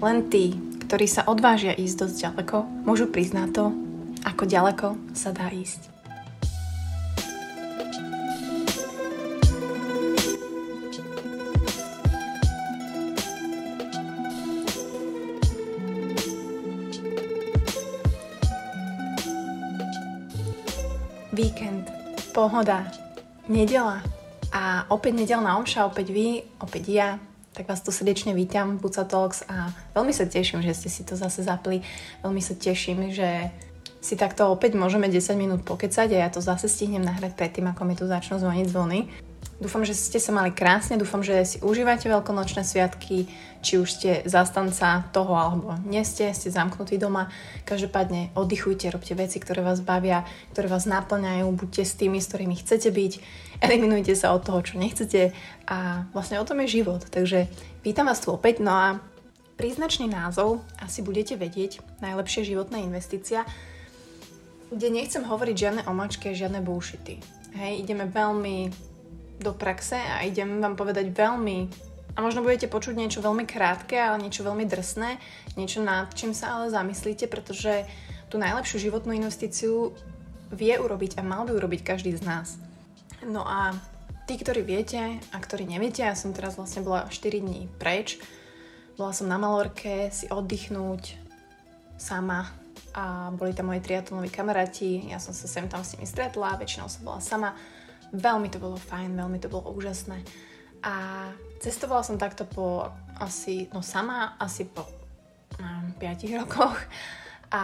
[0.00, 0.56] len tí,
[0.88, 2.56] ktorí sa odvážia ísť dosť ďaleko,
[2.88, 3.64] môžu priznať to,
[4.24, 5.92] ako ďaleko sa dá ísť.
[21.30, 21.88] Víkend,
[22.32, 22.88] pohoda,
[23.48, 24.00] nedela
[24.52, 27.08] a opäť nedelná omša, opäť vy, opäť ja,
[27.60, 31.12] tak vás tu srdečne vítam Buca Talks a veľmi sa teším, že ste si to
[31.12, 31.84] zase zapli.
[32.24, 33.52] Veľmi sa teším, že
[34.00, 37.84] si takto opäť môžeme 10 minút pokecať a ja to zase stihnem nahrať predtým, ako
[37.84, 39.12] mi tu začnú zvoniť zvony.
[39.60, 43.28] Dúfam, že ste sa mali krásne, dúfam, že si užívate veľkonočné sviatky,
[43.60, 47.28] či už ste zastanca toho alebo nie ste, ste zamknutí doma.
[47.68, 50.24] Každopádne oddychujte, robte veci, ktoré vás bavia,
[50.56, 53.12] ktoré vás naplňajú, buďte s tými, s ktorými chcete byť,
[53.60, 55.36] eliminujte sa od toho, čo nechcete
[55.68, 57.04] a vlastne o tom je život.
[57.12, 57.44] Takže
[57.84, 58.96] vítam vás tu opäť, no a
[59.60, 63.44] príznačný názov asi budete vedieť, najlepšia životná investícia,
[64.72, 67.20] kde nechcem hovoriť žiadne omačky žiadne bullshity.
[67.60, 68.88] Hej, ideme veľmi
[69.40, 71.58] do praxe a idem vám povedať veľmi
[72.14, 75.16] a možno budete počuť niečo veľmi krátke, ale niečo veľmi drsné,
[75.56, 77.88] niečo nad čím sa ale zamyslíte, pretože
[78.28, 79.96] tú najlepšiu životnú investíciu
[80.50, 82.58] vie urobiť a mal by urobiť každý z nás.
[83.24, 83.72] No a
[84.26, 88.18] tí, ktorí viete a ktorí neviete, ja som teraz vlastne bola 4 dní preč,
[88.98, 91.16] bola som na Malorke si oddychnúť
[91.96, 92.52] sama
[92.90, 96.90] a boli tam moji triatlonoví kamaráti, ja som sa sem tam s nimi stretla, väčšinou
[96.90, 97.54] som bola sama
[98.10, 100.22] Veľmi to bolo fajn, veľmi to bolo úžasné.
[100.80, 101.28] A
[101.60, 102.88] cestovala som takto po
[103.20, 104.88] asi, no sama, asi po
[105.60, 106.78] um, 5 rokoch
[107.52, 107.62] a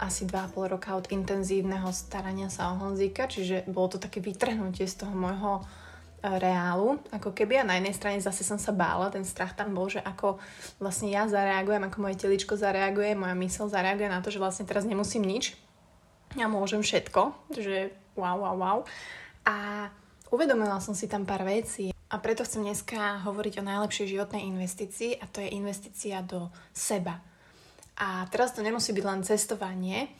[0.00, 5.04] asi 2,5 roka od intenzívneho starania sa o Honzíka, čiže bolo to také vytrhnutie z
[5.04, 5.62] toho môjho e,
[6.40, 9.92] reálu, ako keby a na jednej strane zase som sa bála, ten strach tam bol,
[9.92, 10.40] že ako
[10.80, 14.88] vlastne ja zareagujem, ako moje teličko zareaguje, moja mysl zareaguje na to, že vlastne teraz
[14.88, 15.52] nemusím nič,
[16.32, 18.78] ja môžem všetko, že wow, wow, wow.
[19.48, 19.88] A
[20.28, 21.90] uvedomila som si tam pár vecí.
[22.10, 27.22] A preto chcem dneska hovoriť o najlepšej životnej investícii a to je investícia do seba.
[28.00, 30.10] A teraz to nemusí byť len cestovanie.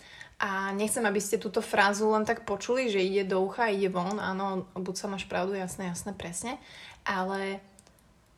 [0.40, 4.16] A nechcem, aby ste túto frázu len tak počuli, že ide do ucha, ide von,
[4.16, 6.56] áno, buď sa máš pravdu, jasné, jasné, presne,
[7.04, 7.60] ale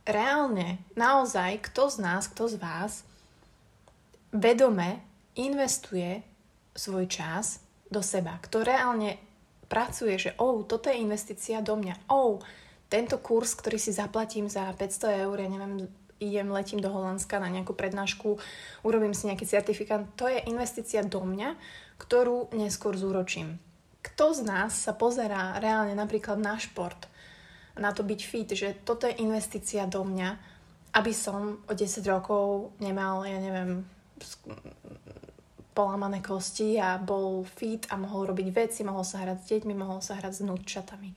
[0.02, 3.06] reálne, naozaj, kto z nás, kto z vás
[4.34, 4.98] vedome
[5.38, 6.26] investuje
[6.74, 9.20] svoj čas do seba, kto reálne
[9.72, 12.37] pracuje, že oh, toto je investícia do mňa, oh,
[12.93, 15.88] tento kurz, ktorý si zaplatím za 500 eur, ja neviem,
[16.21, 18.37] idem, letím do Holandska na nejakú prednášku,
[18.84, 21.56] urobím si nejaký certifikát, to je investícia do mňa,
[21.97, 23.56] ktorú neskôr zúročím.
[24.05, 27.09] Kto z nás sa pozerá reálne napríklad na šport,
[27.72, 30.28] na to byť fit, že toto je investícia do mňa,
[30.93, 33.89] aby som o 10 rokov nemal, ja neviem,
[35.72, 40.05] polamané kosti a bol fit a mohol robiť veci, mohol sa hrať s deťmi, mohol
[40.05, 41.10] sa hrať s nutčatami.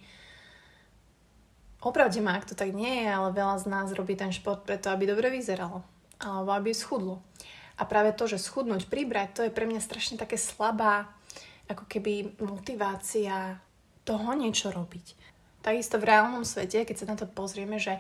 [1.86, 4.90] Opravde ma, ak to tak nie je, ale veľa z nás robí ten šport preto,
[4.90, 5.86] aby dobre vyzeralo.
[6.18, 7.22] Alebo aby schudlo.
[7.78, 11.12] A práve to, že schudnúť, pribrať, to je pre mňa strašne také slabá,
[11.70, 13.60] ako keby motivácia
[14.08, 15.14] toho niečo robiť.
[15.62, 18.00] Takisto v reálnom svete, keď sa na to pozrieme, že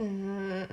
[0.00, 0.68] mm,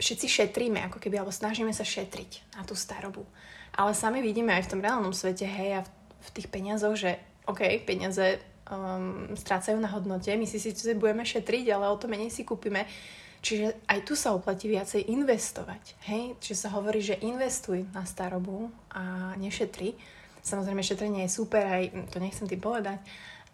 [0.00, 3.28] všetci šetríme, ako keby, alebo snažíme sa šetriť na tú starobu.
[3.74, 5.88] Ale sami vidíme aj v tom reálnom svete, hej, a v,
[6.20, 7.16] v tých peniazoch, že
[7.46, 8.38] OK, peniaze
[8.70, 12.86] um, strácajú na hodnote, my si síce budeme šetriť, ale o to menej si kúpime.
[13.40, 15.96] Čiže aj tu sa oplatí viacej investovať.
[16.12, 16.36] Hej?
[16.44, 19.96] Čiže sa hovorí, že investuj na starobu a nešetri.
[20.44, 23.00] Samozrejme, šetrenie je super, aj to nechcem tým povedať,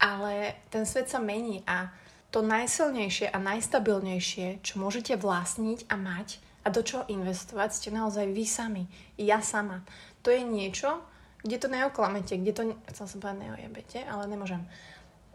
[0.03, 1.91] ale ten svet sa mení a
[2.35, 8.27] to najsilnejšie a najstabilnejšie, čo môžete vlastniť a mať a do čoho investovať, ste naozaj
[8.35, 8.85] vy sami,
[9.15, 9.87] ja sama
[10.27, 11.07] to je niečo,
[11.47, 14.59] kde to neoklamete, kde to, chcel som povedať neojebete, ale nemôžem.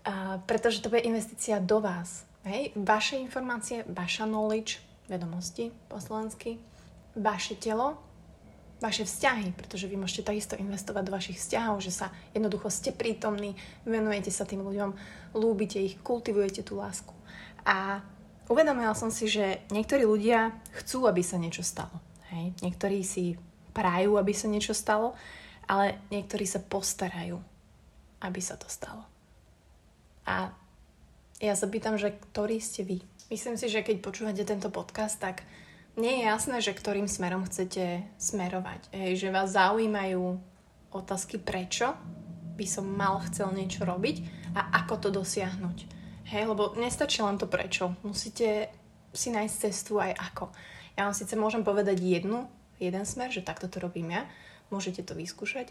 [0.03, 2.27] A, pretože to bude investícia do vás.
[2.43, 2.75] Hej?
[2.75, 6.59] Vaše informácie, vaša knowledge, vedomosti po slovensky,
[7.15, 7.95] vaše telo,
[8.83, 13.55] vaše vzťahy, pretože vy môžete takisto investovať do vašich vzťahov, že sa jednoducho ste prítomní,
[13.87, 14.91] venujete sa tým ľuďom,
[15.39, 17.15] lúbite ich, kultivujete tú lásku.
[17.63, 18.03] A
[18.51, 21.95] uvedomila som si, že niektorí ľudia chcú, aby sa niečo stalo.
[22.35, 22.51] Hej?
[22.59, 23.39] Niektorí si
[23.71, 25.15] prajú, aby sa niečo stalo,
[25.71, 27.39] ale niektorí sa postarajú,
[28.19, 29.07] aby sa to stalo.
[30.27, 30.51] A
[31.41, 33.01] ja sa pýtam, že ktorý ste vy?
[33.31, 35.47] Myslím si, že keď počúvate tento podcast, tak
[35.95, 38.91] nie je jasné, že ktorým smerom chcete smerovať.
[38.91, 40.39] Hej, že vás zaujímajú
[40.91, 41.95] otázky prečo
[42.59, 44.21] by som mal chcel niečo robiť
[44.53, 46.00] a ako to dosiahnuť.
[46.31, 47.91] Hej, lebo nestačí len to prečo.
[48.07, 48.71] Musíte
[49.11, 50.47] si nájsť cestu aj ako.
[50.95, 52.47] Ja vám síce môžem povedať jednu,
[52.79, 54.23] jeden smer, že takto to robím ja,
[54.71, 55.67] môžete to vyskúšať,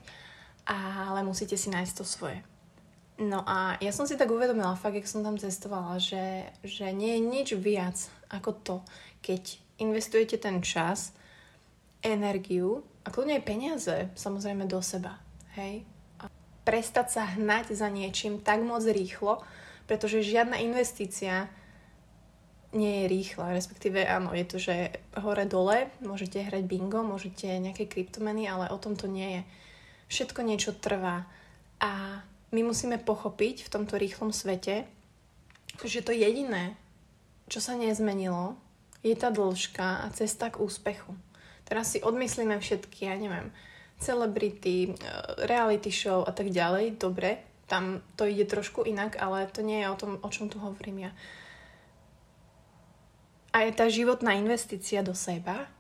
[0.69, 2.45] ale musíte si nájsť to svoje.
[3.21, 7.17] No a ja som si tak uvedomila, fakt, jak som tam cestovala, že, že nie
[7.17, 7.97] je nič viac
[8.29, 8.77] ako to,
[9.25, 11.17] keď investujete ten čas,
[12.01, 15.21] energiu a kľudne aj peniaze, samozrejme do seba.
[15.57, 15.85] Hej?
[16.21, 16.33] A
[16.65, 19.45] prestať sa hnať za niečím tak moc rýchlo,
[19.91, 21.51] pretože žiadna investícia
[22.71, 28.47] nie je rýchla, respektíve áno, je to, že hore-dole, môžete hrať bingo, môžete nejaké kryptomeny,
[28.47, 29.43] ale o tom to nie je.
[30.15, 31.27] Všetko niečo trvá
[31.83, 32.23] a
[32.55, 34.87] my musíme pochopiť v tomto rýchlom svete,
[35.83, 36.79] že to jediné,
[37.51, 38.55] čo sa nezmenilo,
[39.03, 41.19] je tá dĺžka a cesta k úspechu.
[41.67, 43.51] Teraz si odmyslíme všetky, ja neviem,
[43.99, 44.95] celebrity, eh,
[45.51, 49.87] reality show a tak ďalej, dobre, tam to ide trošku inak, ale to nie je
[49.87, 51.13] o tom, o čom tu hovorím ja.
[53.55, 55.71] A je tá životná investícia do seba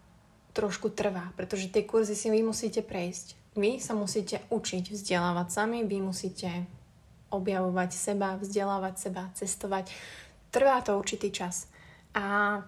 [0.54, 3.34] trošku trvá, pretože tie kurzy si vy musíte prejsť.
[3.58, 6.46] Vy sa musíte učiť vzdelávať sami, vy musíte
[7.30, 9.90] objavovať seba, vzdelávať seba, cestovať.
[10.50, 11.70] Trvá to určitý čas.
[12.14, 12.58] A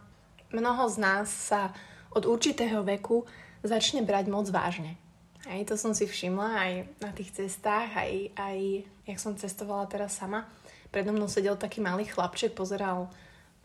[0.55, 1.75] mnoho z nás sa
[2.15, 3.27] od určitého veku
[3.63, 4.99] začne brať moc vážne.
[5.43, 6.73] Aj to som si všimla aj
[7.03, 8.59] na tých cestách, aj, aj
[9.11, 10.47] jak som cestovala teraz sama.
[10.95, 13.11] Predo mnou sedel taký malý chlapček, pozeral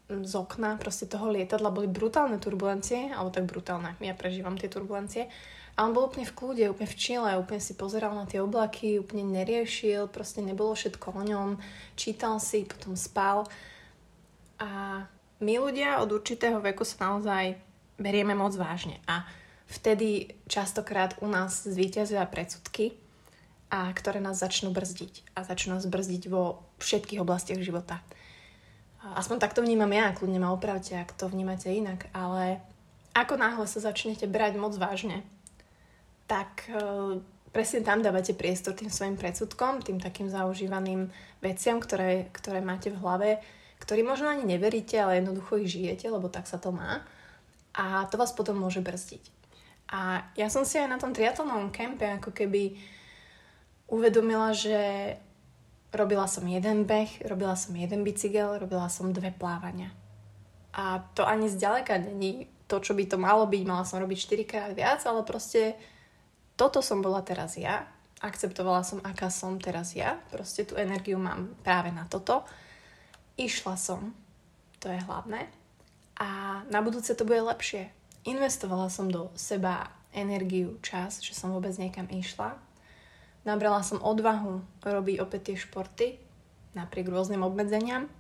[0.08, 5.28] z okna proste toho lietadla, boli brutálne turbulencie, alebo tak brutálne, ja prežívam tie turbulencie
[5.78, 8.98] a on bol úplne v kľude, úplne v čile, úplne si pozeral na tie oblaky,
[8.98, 11.50] úplne neriešil, proste nebolo všetko o ňom,
[11.94, 13.46] čítal si, potom spal.
[14.58, 15.06] A
[15.38, 17.62] my ľudia od určitého veku sa naozaj
[18.02, 18.98] berieme moc vážne.
[19.06, 19.22] A
[19.68, 22.96] vtedy častokrát u nás zvíťazia predsudky,
[23.68, 25.36] a ktoré nás začnú brzdiť.
[25.36, 28.00] A začnú nás brzdiť vo všetkých oblastiach života.
[29.04, 32.60] Aspoň takto vnímam ja, kľudne ma opravte, ak to vnímate inak, ale
[33.16, 35.24] ako náhle sa začnete brať moc vážne,
[36.28, 37.22] tak e,
[37.56, 41.08] presne tam dávate priestor tým svojim predsudkom, tým takým zaužívaným
[41.40, 43.30] veciam, ktoré, ktoré máte v hlave,
[43.80, 47.00] ktorý možno ani neveríte, ale jednoducho ich žijete, lebo tak sa to má.
[47.78, 49.37] A to vás potom môže brzdiť.
[49.88, 52.76] A ja som si aj na tom triatlonovom kempe ako keby
[53.88, 55.16] uvedomila, že
[55.96, 59.96] robila som jeden beh, robila som jeden bicykel, robila som dve plávania.
[60.76, 63.64] A to ani zďaleka není to, čo by to malo byť.
[63.64, 65.80] Mala som robiť 4 krát viac, ale proste
[66.60, 67.88] toto som bola teraz ja,
[68.20, 72.44] akceptovala som, aká som teraz ja, proste tú energiu mám práve na toto.
[73.40, 74.12] Išla som,
[74.84, 75.48] to je hlavné,
[76.18, 77.94] a na budúce to bude lepšie.
[78.28, 82.60] Investovala som do seba energiu, čas, že som vôbec niekam išla.
[83.48, 86.08] Nabrala som odvahu robiť opäť tie športy,
[86.76, 88.12] napriek rôznym obmedzeniam.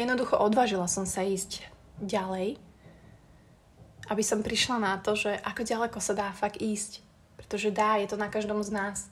[0.00, 1.68] Jednoducho odvážila som sa ísť
[2.00, 2.56] ďalej,
[4.08, 7.04] aby som prišla na to, že ako ďaleko sa dá fakt ísť
[7.50, 9.10] pretože dá, je to na každom z nás.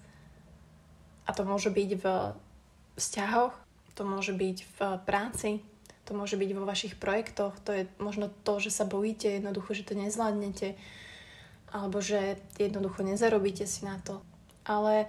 [1.24, 2.04] A to môže byť v
[3.00, 3.50] vzťahoch,
[3.98, 5.64] to môže byť v práci,
[6.08, 9.84] to môže byť vo vašich projektoch, to je možno to, že sa bojíte jednoducho, že
[9.84, 10.72] to nezvládnete,
[11.68, 14.24] alebo že jednoducho nezarobíte si na to.
[14.64, 15.04] Ale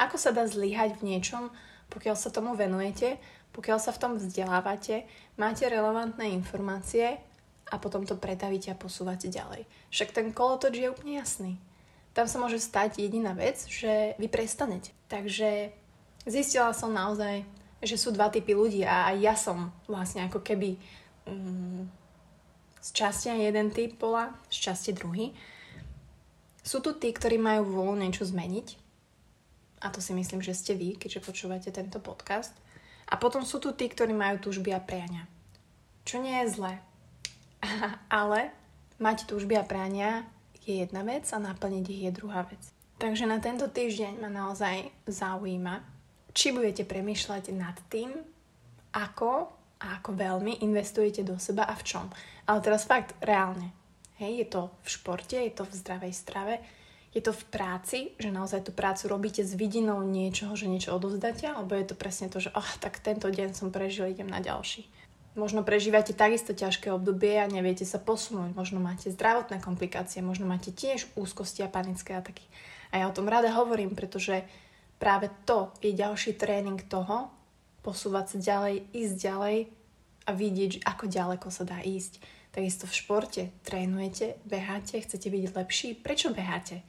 [0.00, 1.52] ako sa dá zlyhať v niečom,
[1.92, 3.20] pokiaľ sa tomu venujete,
[3.52, 5.04] pokiaľ sa v tom vzdelávate,
[5.36, 7.20] máte relevantné informácie
[7.68, 9.68] a potom to pretavíte a posúvate ďalej.
[9.92, 11.60] Však ten kolotoč je úplne jasný
[12.18, 14.90] tam sa môže stať jediná vec, že vy prestanete.
[15.06, 15.70] Takže
[16.26, 17.46] zistila som naozaj,
[17.78, 20.74] že sú dva typy ľudí a aj ja som vlastne ako keby
[21.30, 21.86] um,
[22.82, 25.30] z časti jeden typ bola, z časti druhý.
[26.62, 28.88] Sú tu tí, ktorí majú vôľu niečo zmeniť
[29.78, 32.50] a to si myslím, že ste vy, keďže počúvate tento podcast.
[33.08, 35.24] A potom sú tu tí, ktorí majú túžby a priania.
[36.04, 36.74] Čo nie je zlé.
[38.12, 38.52] Ale
[38.98, 40.26] mať túžby a priania
[40.66, 42.60] je jedna vec a naplniť ich je druhá vec.
[42.98, 45.97] Takže na tento týždeň ma naozaj zaujíma,
[46.32, 48.12] či budete premýšľať nad tým,
[48.94, 52.06] ako a ako veľmi investujete do seba a v čom.
[52.50, 53.70] Ale teraz fakt reálne.
[54.18, 56.58] Hej, je to v športe, je to v zdravej strave,
[57.14, 61.46] je to v práci, že naozaj tú prácu robíte s vidinou niečoho, že niečo odovzdáte,
[61.46, 64.90] alebo je to presne to, že oh, tak tento deň som prežil, idem na ďalší.
[65.38, 68.58] Možno prežívate takisto ťažké obdobie a neviete sa posunúť.
[68.58, 72.42] Možno máte zdravotné komplikácie, možno máte tiež úzkosti a panické ataky.
[72.90, 74.42] A ja o tom rada hovorím, pretože
[74.98, 77.30] práve to je ďalší tréning toho,
[77.82, 79.56] posúvať sa ďalej, ísť ďalej
[80.26, 82.20] a vidieť, ako ďaleko sa dá ísť.
[82.52, 85.88] Takisto v športe trénujete, beháte, chcete byť lepší.
[85.94, 86.82] Prečo beháte?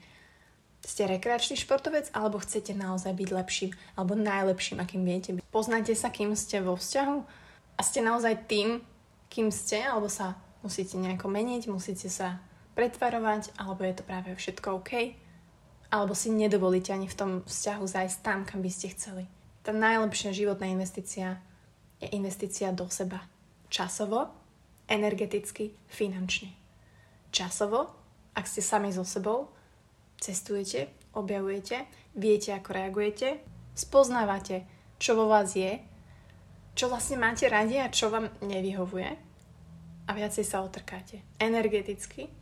[0.80, 5.44] Ste rekreačný športovec alebo chcete naozaj byť lepším alebo najlepším, akým viete byť?
[5.52, 7.40] Poznáte sa, kým ste vo vzťahu?
[7.80, 8.84] a ste naozaj tým,
[9.32, 12.36] kým ste, alebo sa musíte nejako meniť, musíte sa
[12.76, 15.16] pretvarovať, alebo je to práve všetko OK,
[15.90, 19.26] alebo si nedovolíte ani v tom vzťahu zajsť tam, kam by ste chceli.
[19.66, 21.42] Tá najlepšia životná investícia
[22.00, 23.26] je investícia do seba.
[23.68, 24.30] Časovo,
[24.88, 26.54] energeticky, finančne.
[27.34, 27.90] Časovo,
[28.34, 29.50] ak ste sami so sebou,
[30.18, 33.42] cestujete, objavujete, viete, ako reagujete,
[33.74, 34.66] spoznávate,
[34.98, 35.78] čo vo vás je,
[36.74, 39.10] čo vlastne máte radi a čo vám nevyhovuje
[40.06, 41.22] a viacej sa otrkáte.
[41.38, 42.39] Energeticky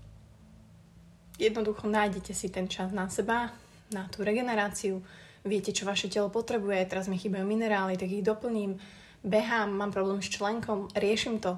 [1.38, 3.54] jednoducho nájdete si ten čas na seba,
[3.94, 5.00] na tú regeneráciu,
[5.46, 8.76] viete, čo vaše telo potrebuje, teraz mi chýbajú minerály, tak ich doplním,
[9.24, 11.56] behám, mám problém s členkom, riešim to.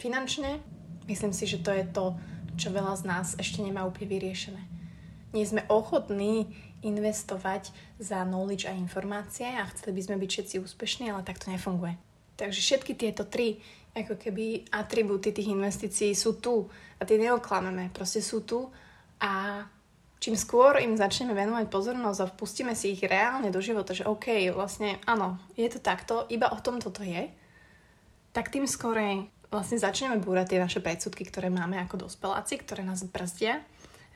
[0.00, 0.58] Finančne,
[1.06, 2.18] myslím si, že to je to,
[2.58, 4.62] čo veľa z nás ešte nemá úplne vyriešené.
[5.34, 6.50] Nie sme ochotní
[6.84, 11.50] investovať za knowledge a informácie a chceli by sme byť všetci úspešní, ale tak to
[11.50, 11.96] nefunguje.
[12.34, 13.62] Takže všetky tieto tri
[13.94, 16.66] ako keby atribúty tých investícií sú tu
[16.98, 18.66] a tie neoklameme, proste sú tu
[19.22, 19.62] a
[20.18, 24.50] čím skôr im začneme venovať pozornosť a vpustíme si ich reálne do života, že OK,
[24.50, 27.30] vlastne áno, je to takto, iba o tom toto je,
[28.34, 33.06] tak tým skorej vlastne začneme búrať tie naše predsudky, ktoré máme ako dospeláci, ktoré nás
[33.06, 33.62] brzdia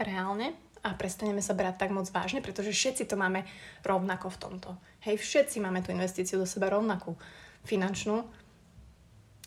[0.03, 3.47] reálne a prestaneme sa brať tak moc vážne, pretože všetci to máme
[3.87, 4.71] rovnako v tomto.
[5.07, 7.15] Hej, všetci máme tú investíciu do seba rovnakú.
[7.67, 8.27] Finančnú,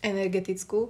[0.02, 0.90] energetickú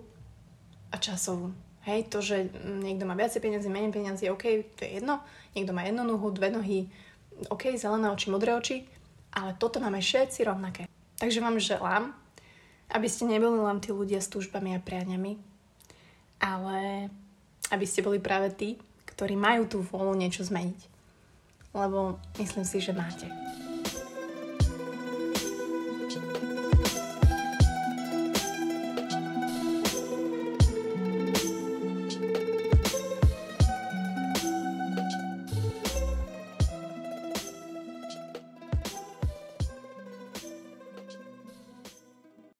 [0.91, 1.51] a časovú.
[1.81, 5.23] Hej, to, že niekto má viacej peniazy, menej peniazy, OK, to je jedno.
[5.57, 6.85] Niekto má jednu nohu, dve nohy,
[7.49, 8.85] OK, zelené oči, modré oči,
[9.33, 10.85] ale toto máme všetci rovnaké.
[11.17, 12.13] Takže vám želám,
[12.91, 15.41] aby ste neboli len tí ľudia s túžbami a prianiami,
[16.37, 17.09] ale
[17.71, 18.77] aby ste boli práve tí,
[19.09, 20.79] ktorí majú tú vôľu niečo zmeniť.
[21.71, 23.25] Lebo myslím si, že máte.